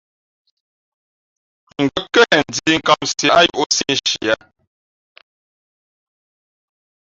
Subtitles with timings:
[1.83, 4.35] Ngα̌ kάghen ndǐh kāmsiē á yǒhsī nshi ā.